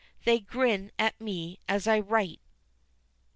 [0.23, 2.41] They grin at me as I write.